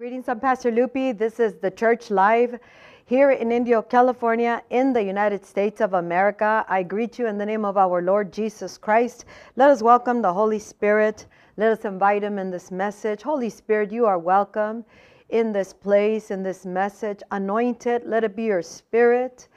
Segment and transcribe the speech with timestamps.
[0.00, 1.12] Greetings, I'm Pastor Lupi.
[1.12, 2.58] This is the Church Live
[3.04, 6.64] here in Indio, California, in the United States of America.
[6.70, 9.26] I greet you in the name of our Lord Jesus Christ.
[9.56, 11.26] Let us welcome the Holy Spirit.
[11.58, 13.20] Let us invite him in this message.
[13.20, 14.86] Holy Spirit, you are welcome
[15.28, 17.20] in this place, in this message.
[17.30, 19.48] Anointed, let it be your spirit.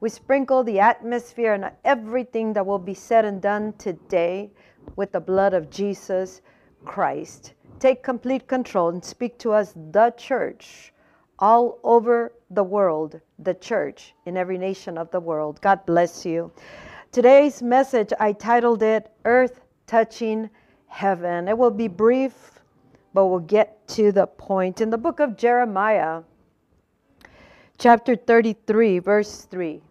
[0.00, 4.50] We sprinkle the atmosphere and everything that will be said and done today
[4.96, 6.42] with the blood of Jesus
[6.84, 7.52] Christ.
[7.82, 10.92] Take complete control and speak to us, the church,
[11.40, 15.60] all over the world, the church in every nation of the world.
[15.60, 16.52] God bless you.
[17.10, 20.48] Today's message, I titled it Earth Touching
[20.86, 21.48] Heaven.
[21.48, 22.60] It will be brief,
[23.14, 24.80] but we'll get to the point.
[24.80, 26.22] In the book of Jeremiah,
[27.78, 29.82] chapter 33, verse 3.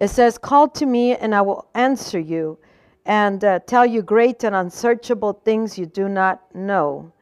[0.00, 2.56] It says, Call to me, and I will answer you
[3.04, 7.12] and uh, tell you great and unsearchable things you do not know.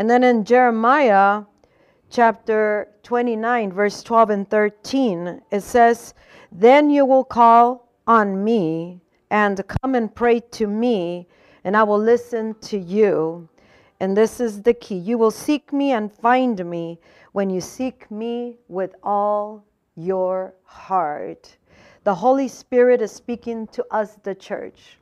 [0.00, 1.42] And then in Jeremiah
[2.08, 6.14] chapter 29, verse 12 and 13, it says,
[6.50, 11.28] Then you will call on me and come and pray to me,
[11.64, 13.46] and I will listen to you.
[14.00, 16.98] And this is the key you will seek me and find me
[17.32, 19.62] when you seek me with all
[19.96, 21.58] your heart.
[22.04, 24.96] The Holy Spirit is speaking to us, the church.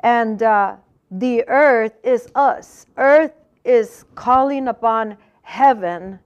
[0.00, 0.76] And uh,
[1.10, 2.84] the earth is us.
[2.98, 3.32] Earth
[3.64, 6.18] is calling upon heaven.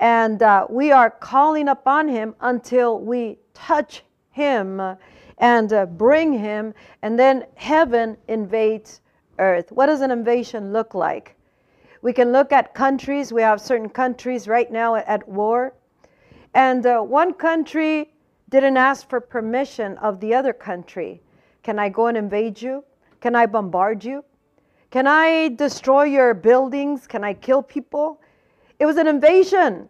[0.00, 4.80] And uh, we are calling upon him until we touch him
[5.38, 6.74] and uh, bring him.
[7.02, 9.00] And then heaven invades
[9.38, 9.70] earth.
[9.70, 11.36] What does an invasion look like?
[12.02, 13.32] We can look at countries.
[13.32, 15.74] We have certain countries right now at war.
[16.54, 18.12] And uh, one country
[18.48, 21.22] didn't ask for permission of the other country.
[21.62, 22.84] Can I go and invade you?
[23.20, 24.24] Can I bombard you?
[24.92, 27.06] Can I destroy your buildings?
[27.06, 28.20] Can I kill people?
[28.78, 29.88] It was an invasion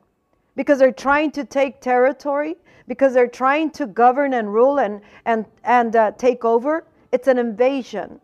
[0.54, 2.54] because they're trying to take territory,
[2.86, 6.86] because they're trying to govern and rule and, and, and uh, take over.
[7.10, 8.20] It's an invasion.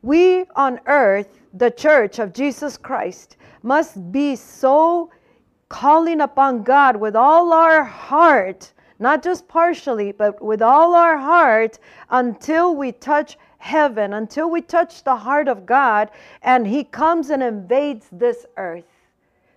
[0.00, 5.10] We on earth, the church of Jesus Christ, must be so
[5.68, 11.78] calling upon God with all our heart not just partially, but with all our heart
[12.10, 16.10] until we touch heaven, until we touch the heart of God,
[16.42, 18.84] and He comes and invades this earth.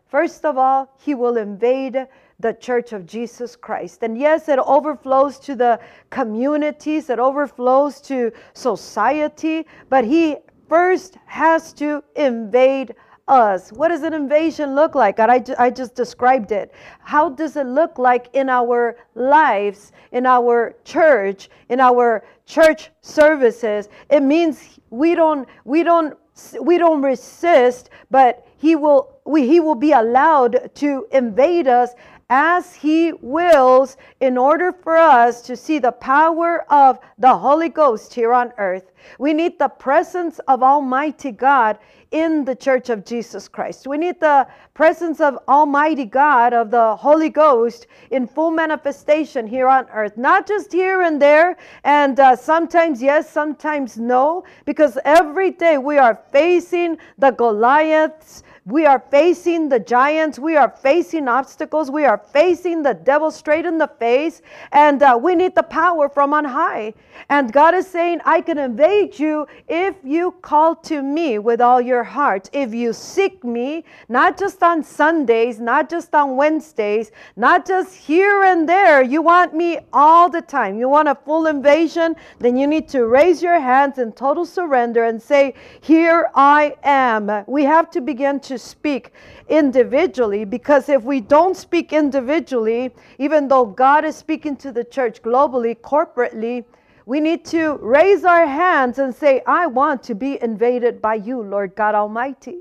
[0.07, 2.07] First of all, He will invade
[2.39, 4.03] the church of Jesus Christ.
[4.03, 5.79] And yes, it overflows to the
[6.09, 12.95] communities, it overflows to society, but He first has to invade
[13.27, 13.71] us.
[13.71, 15.19] What does an invasion look like?
[15.19, 16.73] I, I just described it.
[16.99, 23.89] How does it look like in our lives, in our church, in our church services?
[24.09, 26.17] It means we don't, we don't,
[26.61, 31.93] we don't resist, but he will, we, he will be allowed to invade us
[32.31, 38.13] as He wills in order for us to see the power of the Holy Ghost
[38.13, 38.90] here on earth.
[39.19, 41.77] We need the presence of Almighty God
[42.11, 43.87] in the church of Jesus Christ.
[43.87, 49.67] We need the presence of Almighty God, of the Holy Ghost in full manifestation here
[49.67, 55.51] on earth, not just here and there, and uh, sometimes yes, sometimes no, because every
[55.51, 60.37] day we are facing the Goliaths we are facing the giants.
[60.37, 61.89] We are facing obstacles.
[61.89, 64.43] We are facing the devil straight in the face.
[64.71, 66.93] And uh, we need the power from on high.
[67.29, 71.81] And God is saying, I can invade you if you call to me with all
[71.81, 72.49] your heart.
[72.53, 78.43] If you seek me, not just on Sundays, not just on Wednesdays, not just here
[78.43, 79.01] and there.
[79.01, 80.77] You want me all the time.
[80.77, 82.15] You want a full invasion?
[82.39, 87.43] Then you need to raise your hands in total surrender and say, Here I am.
[87.47, 89.11] We have to begin to speak
[89.47, 95.21] individually because if we don't speak individually, even though God is speaking to the church
[95.21, 96.65] globally, corporately,
[97.11, 101.41] we need to raise our hands and say, I want to be invaded by you,
[101.41, 102.59] Lord God Almighty.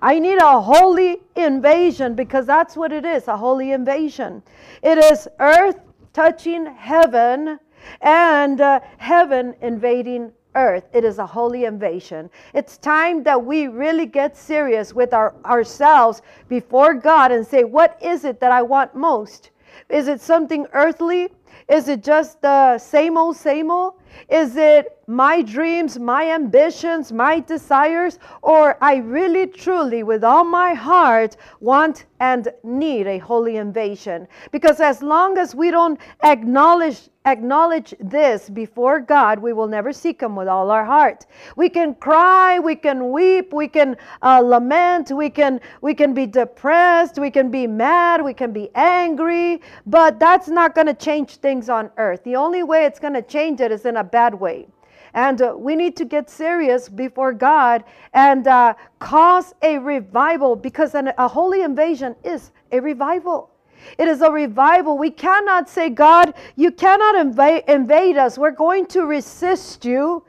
[0.00, 4.44] I need a holy invasion because that's what it is a holy invasion.
[4.84, 5.80] It is earth
[6.12, 7.58] touching heaven
[8.00, 10.84] and uh, heaven invading earth.
[10.92, 12.30] It is a holy invasion.
[12.54, 17.98] It's time that we really get serious with our, ourselves before God and say, What
[18.00, 19.50] is it that I want most?
[19.88, 21.30] Is it something earthly?
[21.68, 23.94] Is it just the same old, same old?
[24.28, 28.18] Is it my dreams, my ambitions, my desires?
[28.42, 34.28] Or I really, truly, with all my heart, want and need a holy invasion?
[34.50, 40.22] Because as long as we don't acknowledge acknowledge this before God, we will never seek
[40.22, 41.26] Him with all our heart.
[41.56, 46.26] We can cry, we can weep, we can uh, lament, we can we can be
[46.26, 51.36] depressed, we can be mad, we can be angry, but that's not going to change
[51.36, 52.24] things on earth.
[52.24, 54.66] The only way it's going to change it is in a bad way.
[55.14, 60.94] And uh, we need to get serious before God and uh, cause a revival because
[60.94, 63.50] an, a holy invasion is a revival.
[63.96, 64.98] It is a revival.
[64.98, 68.36] We cannot say, God, you cannot invade, invade us.
[68.36, 70.24] We're going to resist you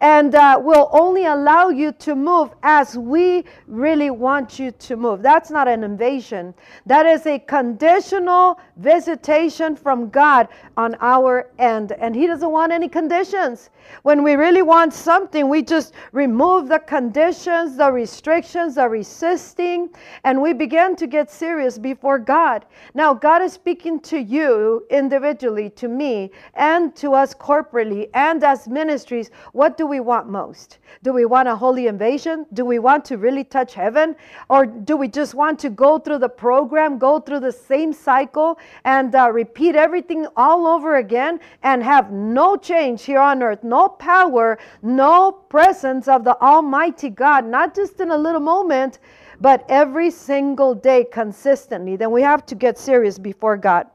[0.00, 5.22] and uh, will only allow you to move as we really want you to move.
[5.22, 6.54] That's not an invasion,
[6.86, 11.92] that is a conditional visitation from God on our end.
[11.92, 13.70] And He doesn't want any conditions.
[14.02, 19.90] When we really want something, we just remove the conditions, the restrictions, the resisting,
[20.24, 22.64] and we begin to get serious before God.
[22.94, 28.68] Now, God is speaking to you individually, to me, and to us corporately, and as
[28.68, 29.30] ministries.
[29.52, 30.78] What do we want most?
[31.02, 32.46] Do we want a holy invasion?
[32.52, 34.16] Do we want to really touch heaven?
[34.48, 38.58] Or do we just want to go through the program, go through the same cycle,
[38.84, 43.88] and uh, repeat everything all over again and have no change here on earth, no
[43.88, 48.98] power, no presence of the Almighty God, not just in a little moment,
[49.40, 51.96] but every single day consistently?
[51.96, 53.86] Then we have to get serious before God.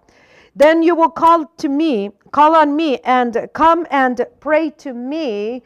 [0.55, 5.63] Then you will call to me, call on me, and come and pray to me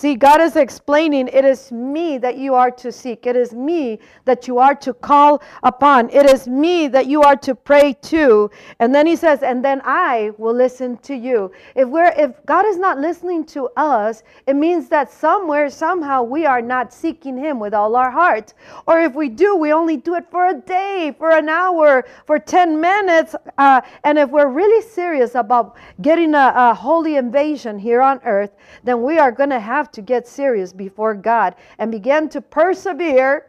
[0.00, 3.26] See, God is explaining it is me that you are to seek.
[3.26, 6.08] It is me that you are to call upon.
[6.08, 8.50] It is me that you are to pray to.
[8.78, 11.52] And then he says, and then I will listen to you.
[11.74, 16.46] If we're if God is not listening to us, it means that somewhere, somehow we
[16.46, 18.54] are not seeking him with all our heart.
[18.86, 22.38] Or if we do, we only do it for a day, for an hour, for
[22.38, 23.34] 10 minutes.
[23.58, 28.52] Uh, and if we're really serious about getting a, a holy invasion here on earth,
[28.82, 33.46] then we are going to have to get serious before God and begin to persevere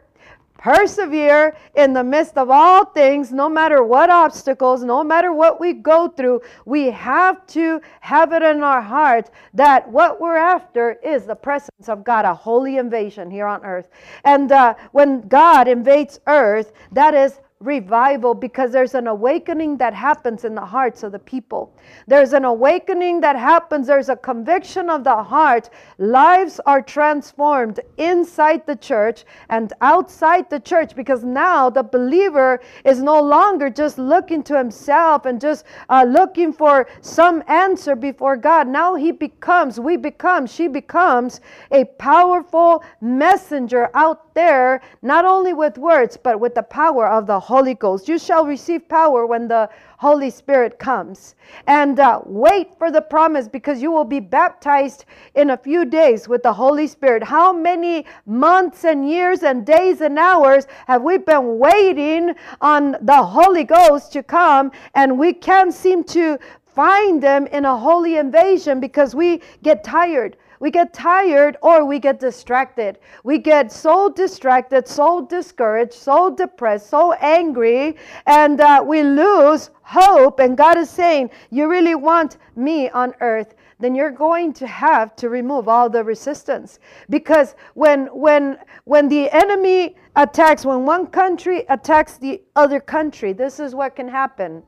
[0.62, 5.72] persevere in the midst of all things, no matter what obstacles, no matter what we
[5.72, 11.26] go through, we have to have it in our heart that what we're after is
[11.26, 13.88] the presence of God, a holy invasion here on earth.
[14.24, 20.44] And uh, when God invades earth, that is revival because there's an awakening that happens
[20.44, 21.74] in the hearts of the people.
[22.06, 25.70] There's an awakening that happens, there's a conviction of the heart.
[25.98, 33.02] Lives are transformed inside the church and outside the church because now the believer is
[33.02, 38.66] no longer just looking to himself and just uh, looking for some answer before God.
[38.68, 45.78] Now he becomes, we become, she becomes a powerful messenger out there, not only with
[45.78, 48.08] words, but with the power of the Holy Ghost.
[48.08, 49.68] You shall receive power when the
[49.98, 51.34] Holy Spirit comes.
[51.66, 55.04] And uh, wait for the promise because you will be baptized
[55.34, 57.22] in a few days with the Holy Spirit.
[57.22, 63.22] How many months and years and days and hours have we been waiting on the
[63.22, 68.80] Holy Ghost to come and we can't seem to find them in a holy invasion
[68.80, 73.00] because we get tired we get tired or we get distracted.
[73.24, 80.38] We get so distracted, so discouraged, so depressed, so angry, and uh, we lose hope.
[80.38, 85.16] And God is saying, You really want me on earth then you're going to have
[85.16, 86.78] to remove all the resistance
[87.10, 93.58] because when when when the enemy attacks when one country attacks the other country this
[93.58, 94.62] is what can happen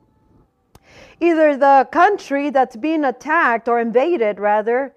[1.21, 4.93] either the country that's being attacked or invaded rather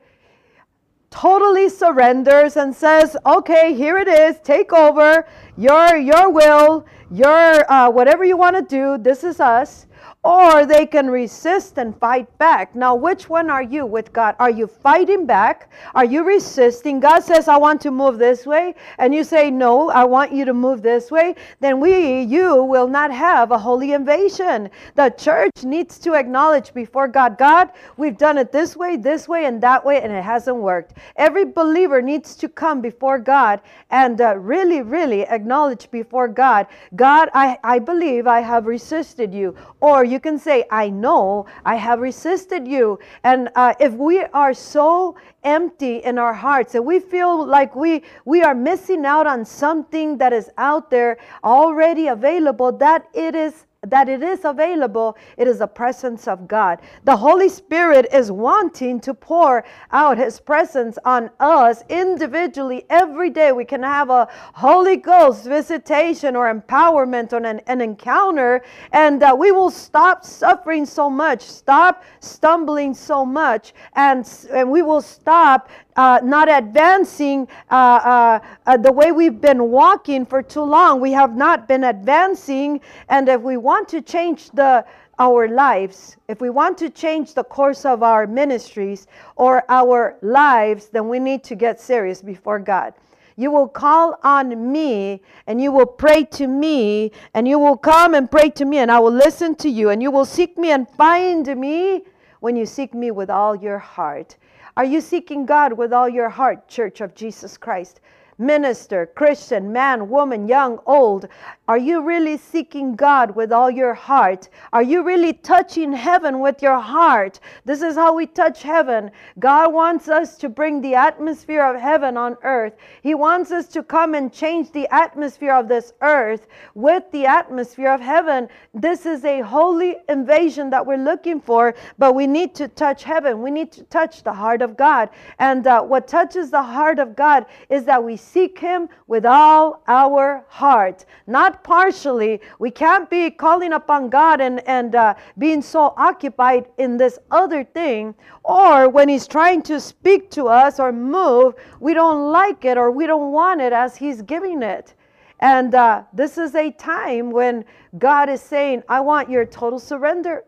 [1.10, 7.90] totally surrenders and says, okay, here it is, take over, your, your will, your, uh,
[7.90, 9.86] whatever you want to do, this is us
[10.24, 12.74] or they can resist and fight back.
[12.74, 14.34] Now, which one are you with God?
[14.40, 15.70] Are you fighting back?
[15.94, 16.98] Are you resisting?
[16.98, 20.44] God says, I want to move this way, and you say, No, I want you
[20.44, 21.36] to move this way.
[21.60, 24.70] Then we, you, will not have a holy invasion.
[24.96, 29.44] The church needs to acknowledge before God, God, we've done it this way, this way,
[29.44, 30.94] and that way, and it hasn't worked.
[31.14, 33.60] Every believer needs to come before God
[33.90, 39.54] and uh, really, really acknowledge before God, God, I, I believe I have resisted you.
[39.80, 42.98] Or you can say, I know I have resisted you.
[43.24, 48.02] And uh, if we are so empty in our hearts and we feel like we,
[48.24, 53.66] we are missing out on something that is out there already available, that it is
[53.86, 56.80] that it is available, it is the presence of God.
[57.04, 63.52] The Holy Spirit is wanting to pour out His presence on us individually every day.
[63.52, 69.36] We can have a Holy Ghost visitation or empowerment on an, an encounter, and uh,
[69.38, 75.68] we will stop suffering so much, stop stumbling so much, and, and we will stop
[75.98, 81.00] uh, not advancing uh, uh, uh, the way we've been walking for too long.
[81.00, 84.86] We have not been advancing, and if we want to change the
[85.18, 90.86] our lives, if we want to change the course of our ministries or our lives,
[90.86, 92.94] then we need to get serious before God.
[93.34, 98.14] You will call on me and you will pray to me and you will come
[98.14, 100.70] and pray to me and I will listen to you and you will seek me
[100.70, 102.04] and find me
[102.38, 104.36] when you seek me with all your heart.
[104.78, 107.98] Are you seeking God with all your heart, Church of Jesus Christ?
[108.38, 111.28] Minister, Christian, man, woman, young, old,
[111.66, 114.48] are you really seeking God with all your heart?
[114.72, 117.40] Are you really touching heaven with your heart?
[117.64, 119.10] This is how we touch heaven.
[119.38, 122.74] God wants us to bring the atmosphere of heaven on earth.
[123.02, 127.90] He wants us to come and change the atmosphere of this earth with the atmosphere
[127.90, 128.48] of heaven.
[128.72, 133.42] This is a holy invasion that we're looking for, but we need to touch heaven.
[133.42, 135.10] We need to touch the heart of God.
[135.38, 139.82] And uh, what touches the heart of God is that we seek Him with all
[139.88, 142.40] our heart, not partially.
[142.58, 147.64] We can't be calling upon God and, and uh, being so occupied in this other
[147.64, 152.76] thing, or when He's trying to speak to us or move, we don't like it
[152.76, 154.94] or we don't want it as He's giving it.
[155.40, 157.64] And uh, this is a time when
[157.98, 160.44] God is saying, I want your total surrender.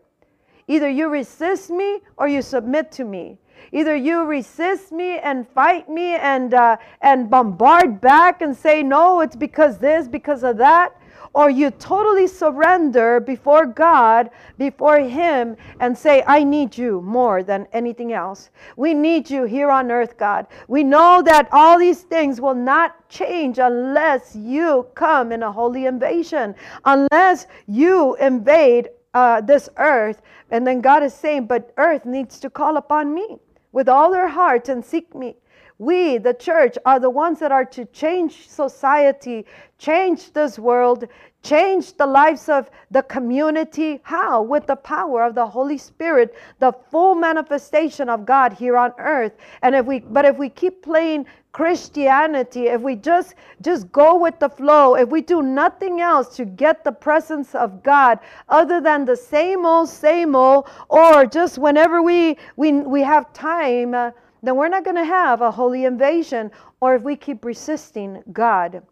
[0.67, 3.39] Either you resist me or you submit to me.
[3.73, 9.21] Either you resist me and fight me and uh, and bombard back and say no,
[9.21, 10.95] it's because this, because of that,
[11.33, 17.69] or you totally surrender before God, before Him, and say, I need you more than
[17.73, 18.51] anything else.
[18.77, 20.47] We need you here on earth, God.
[20.67, 25.87] We know that all these things will not change unless you come in a holy
[25.87, 30.23] invasion, unless you invade uh, this earth.
[30.51, 33.39] And then God is saying, But earth needs to call upon me
[33.73, 35.37] with all their heart and seek me.
[35.79, 39.47] We, the church, are the ones that are to change society,
[39.79, 41.07] change this world,
[41.43, 44.01] change the lives of the community.
[44.03, 44.43] How?
[44.43, 49.33] With the power of the Holy Spirit, the full manifestation of God here on earth.
[49.63, 54.39] And if we, but if we keep playing Christianity, if we just just go with
[54.39, 59.05] the flow, if we do nothing else to get the presence of God other than
[59.05, 63.95] the same old, same old, or just whenever we we we have time.
[63.95, 64.11] Uh,
[64.43, 68.83] then we're not going to have a holy invasion or if we keep resisting God.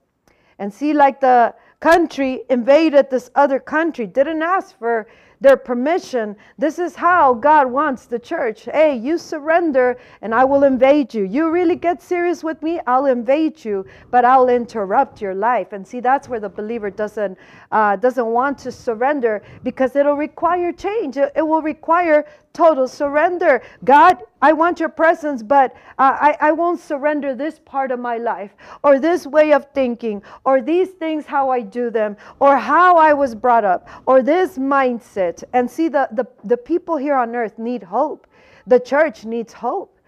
[0.58, 5.06] And see, like the country invaded this other country, didn't ask for
[5.40, 6.36] their permission.
[6.58, 8.64] This is how God wants the church.
[8.64, 11.24] Hey, you surrender and I will invade you.
[11.24, 15.72] You really get serious with me, I'll invade you, but I'll interrupt your life.
[15.72, 17.38] And see, that's where the believer doesn't
[17.70, 21.16] uh, doesn't want to surrender because it'll require change.
[21.16, 23.62] It, it will require total surrender.
[23.84, 28.18] God, I want your presence, but uh, I, I won't surrender this part of my
[28.18, 32.96] life or this way of thinking or these things, how I do them or how
[32.96, 35.44] I was brought up or this mindset.
[35.52, 38.26] And see, the, the, the people here on earth need hope.
[38.66, 39.98] The church needs hope.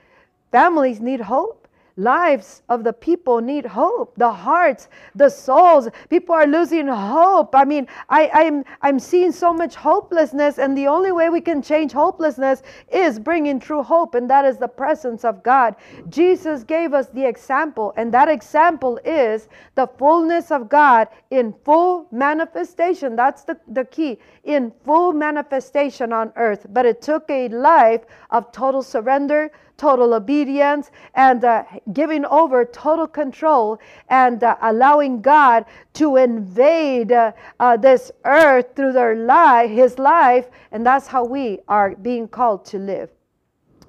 [0.50, 1.59] Families need hope
[2.00, 4.14] lives of the people need hope.
[4.16, 5.88] The hearts the souls.
[6.08, 7.54] People are losing hope.
[7.54, 11.62] I mean I, i'm i'm seeing so much hopelessness and the only way we can
[11.62, 15.76] change hopelessness is bringing true hope and that is the presence of god.
[16.08, 22.06] Jesus gave us the example and that example is the fullness of god in full
[22.10, 23.16] manifestation.
[23.16, 26.66] That's the, the key in full manifestation on earth.
[26.70, 33.06] But it took a life of total surrender total obedience and uh, giving over total
[33.06, 39.98] control and uh, allowing God to invade uh, uh this earth through their life, His
[39.98, 43.08] life, and that's how we are being called to live.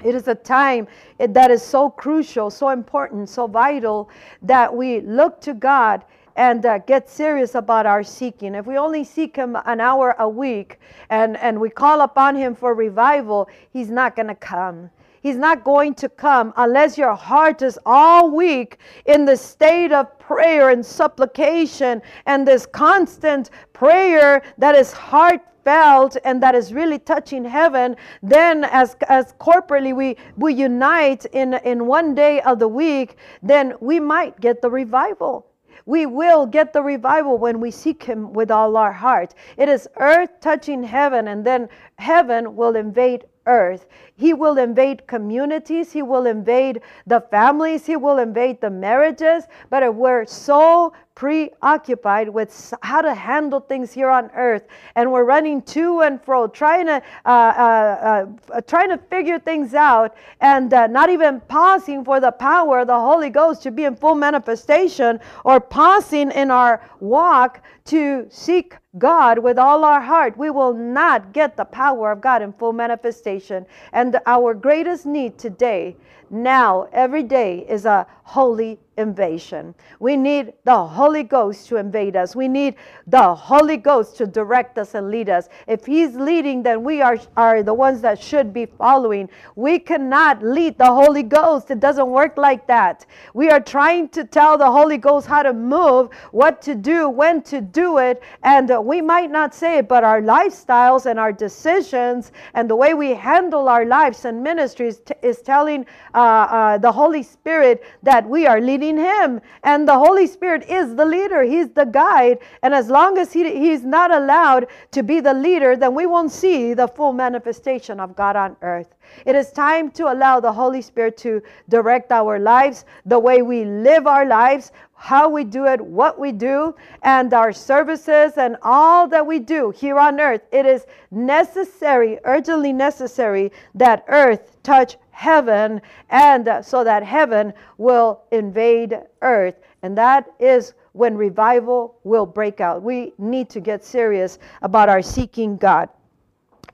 [0.02, 0.88] It is a time
[1.20, 4.10] that is so crucial, so important, so vital
[4.42, 6.06] that we look to God
[6.38, 8.56] and uh, get serious about our seeking.
[8.56, 10.80] If we only seek Him an hour a week
[11.10, 14.90] and, and we call upon Him for revival, He's not going to come.
[15.22, 20.18] He's not going to come unless your heart is all weak in the state of
[20.18, 27.46] prayer and supplication and this constant prayer that is heartfelt and that is really touching
[27.46, 33.18] heaven then as as corporately we we unite in in one day of the week
[33.44, 35.46] then we might get the revival
[35.86, 39.34] we will get the revival when we seek Him with all our heart.
[39.58, 43.88] It is earth touching heaven, and then heaven will invade earth.
[44.16, 49.46] He will invade communities, he will invade the families, he will invade the marriages.
[49.70, 54.64] But we're so preoccupied with how to handle things here on earth
[54.96, 59.74] and we're running to and fro trying to uh, uh, uh, trying to figure things
[59.74, 63.84] out and uh, not even pausing for the power of the holy ghost to be
[63.84, 70.38] in full manifestation or pausing in our walk to seek God with all our heart,
[70.38, 73.66] we will not get the power of God in full manifestation.
[73.94, 75.96] And our greatest need today,
[76.30, 79.76] now, every day, is a holy invasion.
[80.00, 82.36] We need the Holy Ghost to invade us.
[82.36, 82.76] We need
[83.08, 85.50] the Holy Ghost to direct us and lead us.
[85.68, 89.30] If He's leading, then we are, are the ones that should be following.
[89.56, 91.70] We cannot lead the Holy Ghost.
[91.72, 93.06] It doesn't work like that.
[93.34, 97.42] We are trying to tell the Holy Ghost how to move, what to do, when
[97.44, 98.24] to do it.
[98.44, 102.76] And uh, we might not say it, but our lifestyles and our decisions and the
[102.76, 107.84] way we handle our lives and ministries t- is telling uh, uh, the Holy Spirit
[108.04, 109.42] that we are leading him.
[109.64, 112.40] And the Holy Spirit is the leader, He's the guide.
[112.64, 116.32] And as long as he, He's not allowed to be the leader, then we won't
[116.32, 118.96] see the full manifestation of God on earth.
[119.26, 123.66] It is time to allow the Holy Spirit to direct our lives, the way we
[123.66, 124.72] live our lives,
[125.02, 129.72] how we do it, what we do, and our services and all that we do
[129.72, 130.42] here on earth.
[130.52, 139.00] It is necessary, urgently necessary, that earth touch heaven and so that heaven will invade
[139.22, 139.56] earth.
[139.84, 142.82] And that is when revival will break out.
[142.82, 145.90] We need to get serious about our seeking God.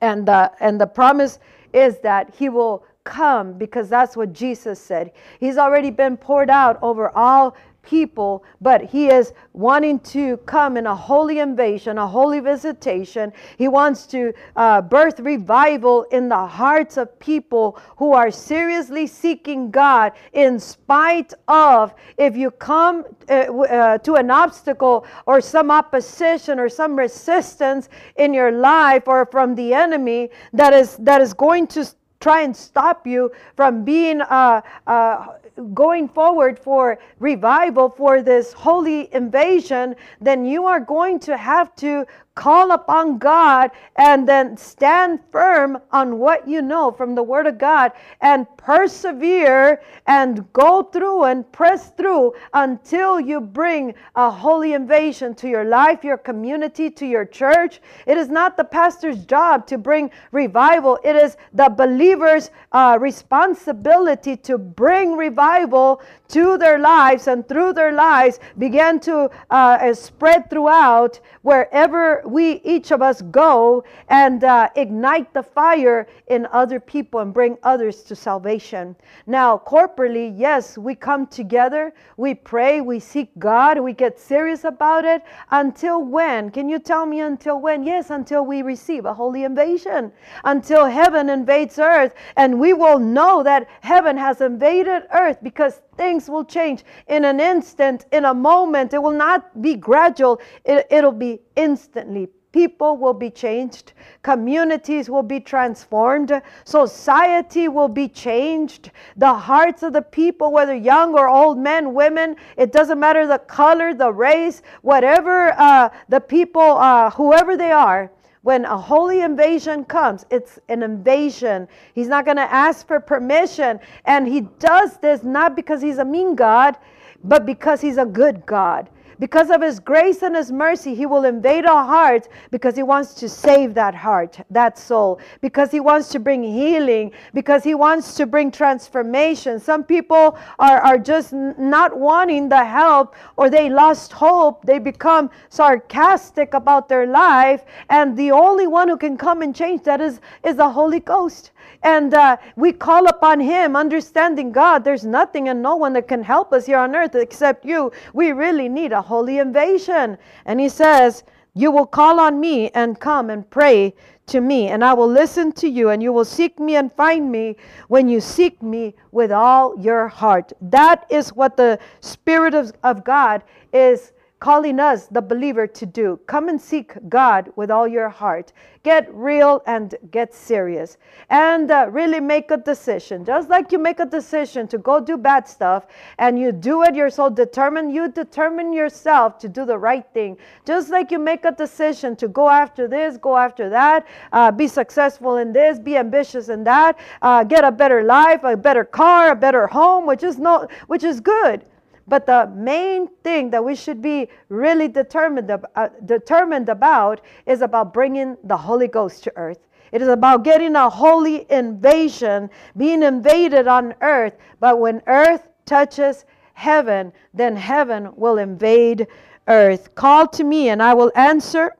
[0.00, 1.38] And, uh, and the promise
[1.72, 5.12] is that He will come because that's what Jesus said.
[5.40, 10.86] He's already been poured out over all people, but he is wanting to come in
[10.86, 13.32] a holy invasion, a holy visitation.
[13.56, 19.70] He wants to uh, birth revival in the hearts of people who are seriously seeking
[19.70, 26.58] God in spite of if you come uh, uh, to an obstacle or some opposition
[26.58, 31.66] or some resistance in your life or from the enemy that is that is going
[31.68, 31.86] to
[32.20, 35.26] try and stop you from being uh, uh,
[35.74, 42.06] going forward for revival for this holy invasion then you are going to have to
[42.38, 47.58] call upon God and then stand firm on what you know from the Word of
[47.58, 55.34] God and persevere and go through and press through until you bring a holy invasion
[55.34, 57.80] to your life, your community, to your church.
[58.06, 64.36] It is not the pastor's job to bring revival, it is the believer's uh, responsibility
[64.36, 71.18] to bring revival to their lives and through their lives begin to uh, spread throughout
[71.42, 77.32] wherever we, each of us, go and uh, ignite the fire in other people and
[77.32, 78.94] bring others to salvation.
[79.26, 85.04] Now, corporately, yes, we come together, we pray, we seek God, we get serious about
[85.04, 85.22] it.
[85.50, 86.50] Until when?
[86.50, 87.82] Can you tell me until when?
[87.82, 90.12] Yes, until we receive a holy invasion,
[90.44, 96.30] until heaven invades earth, and we will know that heaven has invaded earth because things
[96.30, 98.94] will change in an instant, in a moment.
[98.94, 102.28] It will not be gradual, it, it'll be instantly.
[102.50, 108.90] People will be changed, communities will be transformed, society will be changed.
[109.16, 113.38] The hearts of the people, whether young or old men, women, it doesn't matter the
[113.38, 118.10] color, the race, whatever uh, the people, uh, whoever they are,
[118.48, 121.68] when a holy invasion comes, it's an invasion.
[121.94, 123.78] He's not going to ask for permission.
[124.06, 126.74] And he does this not because he's a mean God,
[127.22, 128.88] but because he's a good God.
[129.18, 133.14] Because of his grace and his mercy, he will invade our hearts because he wants
[133.14, 138.14] to save that heart, that soul, because he wants to bring healing, because he wants
[138.14, 139.58] to bring transformation.
[139.58, 144.64] Some people are, are just not wanting the help or they lost hope.
[144.64, 147.64] They become sarcastic about their life.
[147.90, 151.50] And the only one who can come and change that is, is the Holy Ghost
[151.82, 156.22] and uh, we call upon Him, understanding God, there's nothing and no one that can
[156.22, 157.92] help us here on earth except you.
[158.12, 160.18] We really need a holy invasion.
[160.44, 163.94] And He says, You will call on me and come and pray
[164.26, 167.32] to me, and I will listen to you, and you will seek me and find
[167.32, 167.56] me
[167.88, 170.52] when you seek me with all your heart.
[170.60, 176.18] That is what the Spirit of, of God is calling us, the believer, to do.
[176.26, 178.52] Come and seek God with all your heart.
[178.84, 180.96] Get real and get serious.
[181.28, 183.24] And uh, really make a decision.
[183.24, 185.86] Just like you make a decision to go do bad stuff
[186.18, 190.38] and you do it, you're so determined, you determine yourself to do the right thing.
[190.64, 194.68] Just like you make a decision to go after this, go after that, uh, be
[194.68, 199.32] successful in this, be ambitious in that, uh, get a better life, a better car,
[199.32, 201.64] a better home, which is, no, which is good.
[202.08, 207.92] But the main thing that we should be really determined, uh, determined about is about
[207.92, 209.58] bringing the Holy Ghost to earth.
[209.92, 214.36] It is about getting a holy invasion, being invaded on earth.
[214.60, 219.06] But when earth touches heaven, then heaven will invade
[219.46, 219.94] earth.
[219.94, 221.76] Call to me, and I will answer.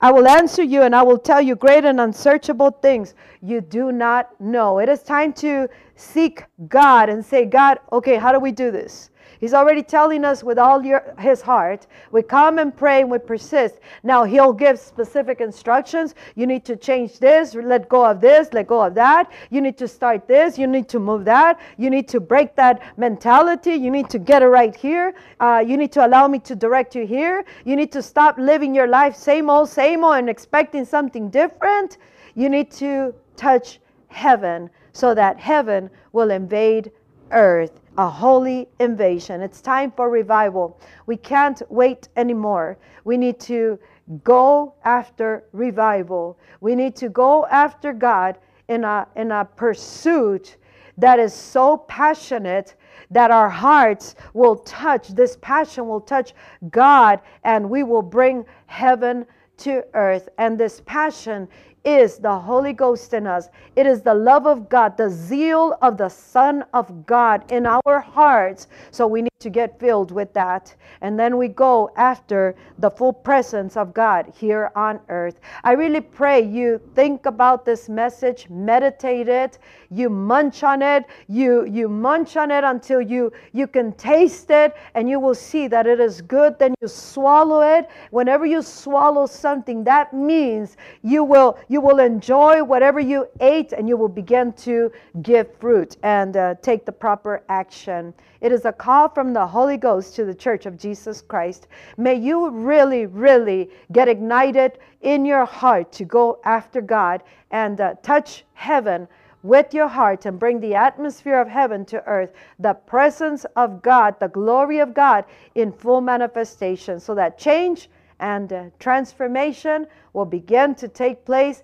[0.00, 3.92] I will answer you, and I will tell you great and unsearchable things you do
[3.92, 4.78] not know.
[4.78, 9.10] It is time to seek God and say, God, okay, how do we do this?
[9.40, 11.86] He's already telling us with all your, his heart.
[12.10, 13.80] We come and pray and we persist.
[14.02, 16.14] Now he'll give specific instructions.
[16.34, 19.30] You need to change this, let go of this, let go of that.
[19.50, 21.60] You need to start this, you need to move that.
[21.76, 23.74] You need to break that mentality.
[23.74, 25.14] You need to get it right here.
[25.40, 27.44] Uh, you need to allow me to direct you here.
[27.64, 31.98] You need to stop living your life same old, same old and expecting something different.
[32.34, 36.90] You need to touch heaven so that heaven will invade
[37.30, 39.40] earth a holy invasion.
[39.40, 40.78] It's time for revival.
[41.06, 42.78] We can't wait anymore.
[43.04, 43.78] We need to
[44.22, 46.38] go after revival.
[46.60, 50.56] We need to go after God in a, in a pursuit
[50.98, 52.74] that is so passionate
[53.10, 56.34] that our hearts will touch, this passion will touch
[56.70, 59.26] God, and we will bring heaven
[59.58, 60.28] to earth.
[60.38, 61.48] And this passion
[61.86, 63.48] is the Holy Ghost in us.
[63.76, 68.00] It is the love of God, the zeal of the Son of God in our
[68.00, 68.66] hearts.
[68.90, 70.74] So we need to get filled with that.
[71.00, 75.38] And then we go after the full presence of God here on earth.
[75.62, 79.58] I really pray you think about this message, meditate it,
[79.90, 84.74] you munch on it, you you munch on it until you you can taste it
[84.94, 86.58] and you will see that it is good.
[86.58, 87.88] Then you swallow it.
[88.10, 93.86] Whenever you swallow something, that means you will you will enjoy whatever you ate and
[93.86, 98.14] you will begin to give fruit and uh, take the proper action.
[98.40, 101.68] It is a call from the Holy Ghost to the Church of Jesus Christ.
[101.98, 107.96] May you really, really get ignited in your heart to go after God and uh,
[108.02, 109.06] touch heaven
[109.42, 114.18] with your heart and bring the atmosphere of heaven to earth, the presence of God,
[114.18, 120.74] the glory of God in full manifestation, so that change and uh, transformation will begin
[120.76, 121.62] to take place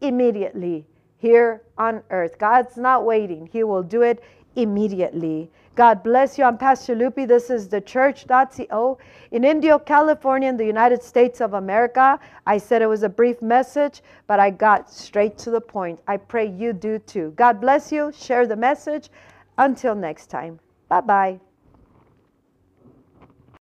[0.00, 0.86] immediately
[1.18, 2.38] here on earth.
[2.38, 4.22] God's not waiting, He will do it
[4.56, 5.50] immediately.
[5.74, 6.44] God bless you.
[6.44, 7.26] I'm Pastor Lupi.
[7.26, 8.98] This is the church.co
[9.32, 12.20] in Indio, California, in the United States of America.
[12.46, 15.98] I said it was a brief message, but I got straight to the point.
[16.06, 17.32] I pray you do too.
[17.36, 18.12] God bless you.
[18.16, 19.10] Share the message.
[19.58, 20.60] Until next time.
[20.88, 21.43] Bye bye.